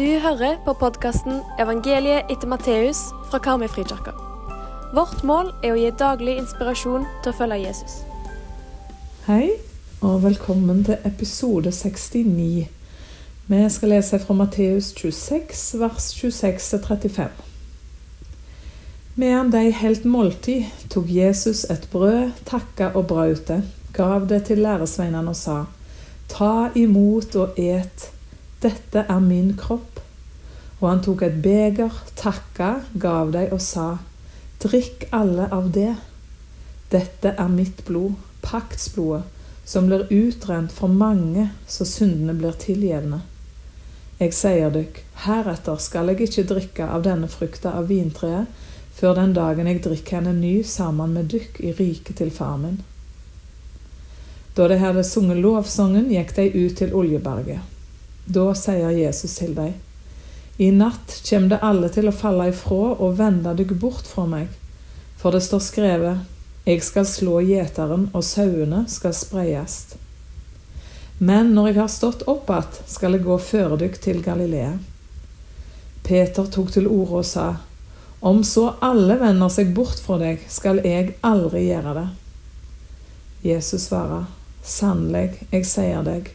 [0.00, 4.12] Du hører på podkasten 'Evangeliet etter Matteus' fra Karmøyfrikirka.
[4.96, 7.98] Vårt mål er å gi daglig inspirasjon til å følge Jesus.
[9.26, 9.50] Hei,
[10.00, 12.68] og velkommen til episode 69.
[13.46, 17.28] Vi skal lese fra Matteus 26, vers 26-35.
[19.16, 23.60] Medan de helt måltid, tok Jesus et brød, takka og brøt det,
[23.92, 25.64] gav det til læresveinene og sa:"
[26.28, 28.10] Ta imot og et,
[28.62, 29.89] dette er min kropp.
[30.80, 33.98] Og han tok et beger, takka, gav dem og sa:"
[34.60, 35.94] Drikk alle av det.
[36.90, 38.12] Dette er mitt blod,
[38.42, 39.22] paktsblodet,
[39.64, 43.20] som blir utrent for mange, så syndene blir tilgjevne.
[44.20, 48.50] Jeg sier dykk, heretter skal jeg ikke drikke av denne frukta av vintreet,
[48.92, 52.80] før den dagen jeg drikker henne ny sammen med dykk i riket til far min.
[54.56, 57.62] Da de hadde sunget lovsangen, gikk de ut til Oljeberget.
[58.26, 59.72] Da sier Jesus til dem,
[60.60, 64.50] I natt kjem det alle til å falle ifrå og vende dykk bort fra meg,
[65.16, 66.26] for det står skrevet,
[66.68, 69.94] Jeg skal slå gjeteren, og sauene skal spreiast.
[71.18, 74.78] Men når jeg har stått opp att, skal jeg gå før dykk til Galilea.
[76.02, 77.56] Peter tok til orde og sa,
[78.20, 82.06] Om så alle vender seg bort fra deg, skal jeg aldri gjøre det.
[83.42, 84.28] Jesus svarer,
[84.62, 86.28] Sannelig, jeg sier deg,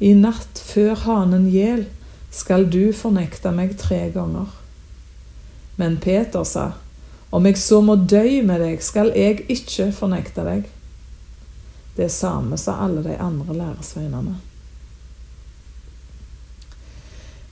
[0.00, 1.84] i natt før hanen gjel,
[2.30, 4.50] skal du fornekte meg tre ganger.
[5.78, 6.72] Men Peter sa,
[7.30, 10.68] Om jeg så må dø med deg, skal jeg ikke fornekte deg.
[11.96, 14.38] Det samme sa alle de andre læresveinene.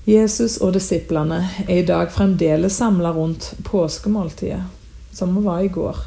[0.06, 4.62] Jesus og disiplene er i dag fremdeles samla rundt påskemåltidet,
[5.12, 5.98] som vi var i går.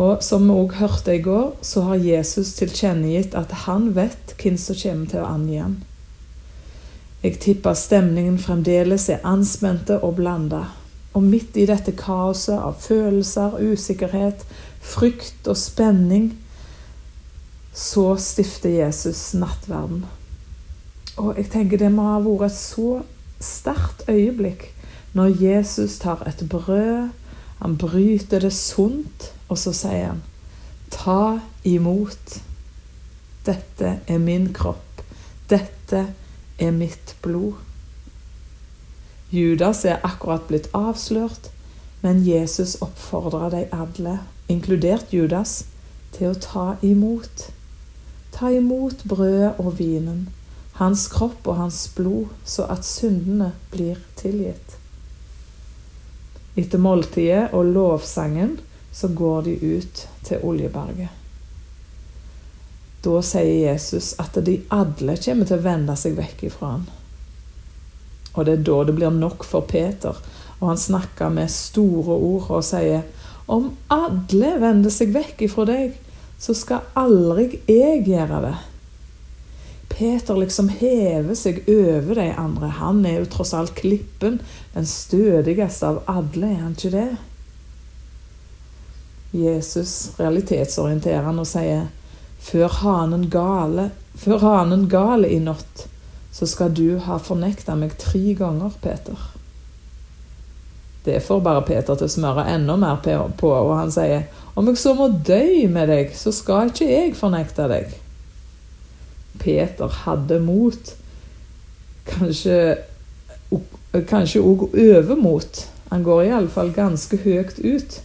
[0.00, 4.60] Og som vi òg hørte i går, så har Jesus tilkjennegitt at han vet hvem
[4.60, 5.78] som kommer til å angi ham.
[7.20, 10.62] Jeg tipper stemningen fremdeles er anspente og blanda.
[11.12, 14.46] Og midt i dette kaoset av følelser, usikkerhet,
[14.80, 16.30] frykt og spenning,
[17.76, 20.06] så stifter Jesus nattverden.
[21.20, 23.02] Og jeg tenker det må ha vært et så
[23.40, 24.70] sterkt øyeblikk
[25.12, 27.10] når Jesus tar et brød,
[27.60, 30.22] han bryter det sunt, og så sier han
[30.90, 32.40] Ta imot.
[33.46, 35.02] Dette er min kropp.
[35.50, 36.06] Dette
[36.60, 37.58] er mitt blod.
[39.30, 41.50] Judas er akkurat blitt avslørt,
[42.02, 44.18] men Jesus oppfordrer de alle,
[44.50, 45.64] inkludert Judas,
[46.16, 47.46] til å ta imot.
[48.34, 50.26] Ta imot brødet og vinen,
[50.80, 54.76] hans kropp og hans blod, så at syndene blir tilgitt.
[56.58, 58.58] Etter måltidet og lovsangen
[58.92, 61.19] så går de ut til Oljeberget.
[63.04, 66.88] Da sier Jesus at de alle kommer til å vende seg vekk ifra han.
[68.34, 70.18] Og det er da det blir nok for Peter,
[70.60, 73.06] og han snakker med store ord og sier
[73.50, 75.96] om alle vender seg vekk ifra deg,
[76.40, 78.58] så skal aldri jeg gjøre det.
[79.90, 82.68] Peter liksom hever seg over de andre.
[82.78, 84.38] Han er jo tross alt klippen,
[84.76, 87.08] den stødigste av alle, er han ikke det?
[89.36, 91.88] Jesus realitetsorienterer han og sier
[92.40, 95.86] før hanen gale, før hanen gale i natt,
[96.32, 99.18] så skal du ha fornekta meg tre ganger, Peter.
[101.04, 104.28] Det får bare Peter til å smøre enda mer på, og han sier
[104.58, 107.94] om jeg så må dø med deg, så skal ikke jeg fornekte deg.
[109.40, 110.90] Peter hadde mot.
[112.10, 112.58] Kanskje
[114.10, 115.64] kanskje òg overmot.
[115.90, 118.00] Han går iallfall ganske høyt ut.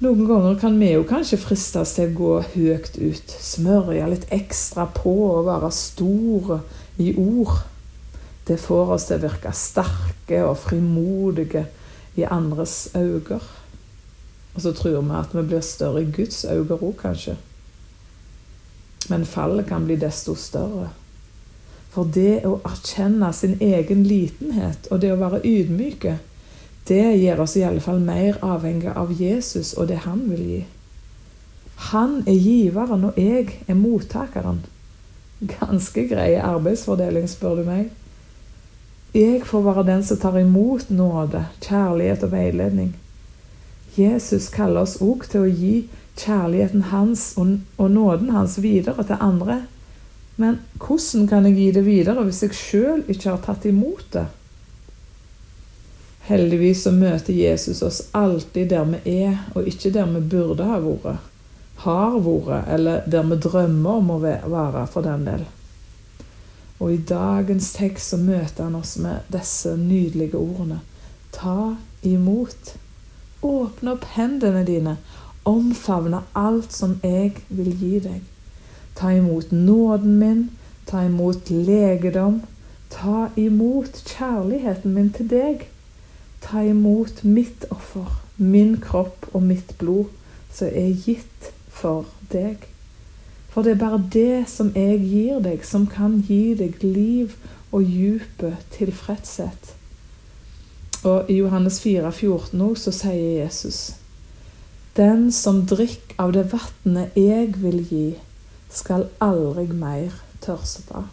[0.00, 3.32] Noen ganger kan vi jo kanskje fristes til å gå høyt ut.
[3.44, 6.62] Smørje litt ekstra på og være store
[7.04, 7.58] i ord.
[8.48, 11.66] Det får oss til å virke sterke og frimodige
[12.16, 13.42] i andres øyne.
[14.54, 17.36] Og så tror vi at vi blir større i Guds øyne òg, kanskje.
[19.12, 20.88] Men fallet kan bli desto større.
[21.92, 26.16] For det å erkjenne sin egen litenhet og det å være ydmyke,
[26.90, 30.60] det gjør oss i alle fall mer avhengig av Jesus og det han vil gi.
[31.90, 34.64] Han er giveren, og jeg er mottakeren.
[35.40, 37.86] Ganske grei arbeidsfordeling, spør du meg.
[39.16, 42.92] Jeg får være den som tar imot nåde, kjærlighet og veiledning.
[43.96, 45.74] Jesus kaller oss òg til å gi
[46.20, 49.62] kjærligheten hans og, nåden hans videre til andre.
[50.36, 54.28] Men hvordan kan jeg gi det videre hvis jeg sjøl ikke har tatt imot det?
[56.30, 60.76] Heldigvis så møter Jesus oss alltid der vi er, og ikke der vi burde ha
[60.78, 61.24] vært,
[61.82, 65.42] har vært, eller der vi drømmer om å være, for den del.
[66.78, 70.78] Og i dagens tekst så møter han oss med disse nydelige ordene.
[71.34, 71.74] Ta
[72.06, 72.76] imot.
[73.42, 74.94] Åpne opp hendene dine.
[75.44, 78.22] Omfavne alt som jeg vil gi deg.
[78.94, 80.46] Ta imot nåden min.
[80.86, 82.40] Ta imot legedom.
[82.94, 85.68] Ta imot kjærligheten min til deg.
[86.40, 90.10] Ta imot mitt offer, min kropp og mitt blod,
[90.52, 92.66] som er gitt for deg.
[93.50, 97.34] For det er bare det som jeg gir deg, som kan gi deg liv
[97.70, 99.74] og dype tilfredshet.
[101.02, 103.94] Og i Johannes 4, 14 nå, så sier Jesus
[104.96, 108.08] Den som drikker av det vannet jeg vil gi,
[108.70, 111.06] skal aldri mer tørste.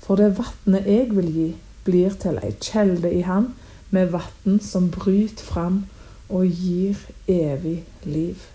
[0.00, 1.50] For det vannet jeg vil gi,
[1.84, 3.52] blir til ei kjelde i han
[3.90, 5.84] med vann som bryter fram
[6.28, 8.46] og gir evig liv.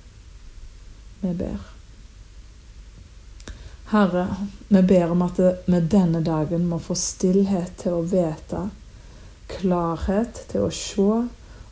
[1.22, 1.60] Vi ber.
[3.90, 4.28] Herre,
[4.68, 8.68] vi ber om at vi denne dagen må få stillhet til å vite,
[9.50, 11.08] klarhet til å se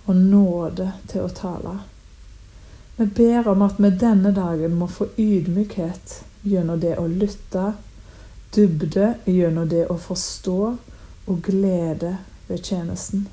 [0.08, 1.76] og nåde til å tale.
[2.98, 7.74] Vi ber om at vi denne dagen må få ydmykhet gjennom det å lytte,
[8.56, 10.62] dybde gjennom det å forstå
[11.28, 12.16] og glede
[12.48, 13.28] ved tjenesten.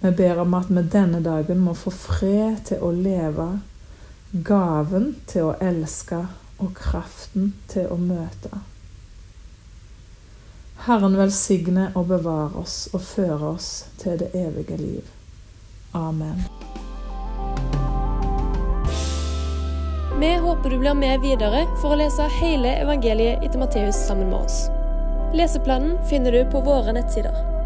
[0.00, 3.48] Vi ber om at vi denne dagen må få fred til å leve,
[4.30, 6.20] gaven til å elske
[6.62, 8.62] og kraften til å møte.
[10.86, 15.10] Herren velsigne og bevare oss og føre oss til det evige liv.
[15.98, 16.46] Amen.
[20.18, 24.46] Vi håper du blir med videre for å lese hele evangeliet etter Matteus sammen med
[24.46, 24.66] oss.
[25.34, 27.57] Leseplanen finner du på våre nettsider.